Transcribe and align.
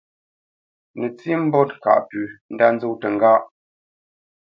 Nətsí 0.99 1.31
mbót 1.45 1.69
ŋkâʼ 1.77 1.99
pʉ̌ 2.07 2.23
ndá 2.53 2.67
nzó 2.75 2.89
təŋgáʼ. 3.01 3.41